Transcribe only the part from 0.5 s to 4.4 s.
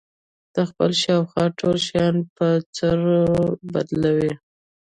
د خپل خواوشا ټول شيان په چرو بدلوي.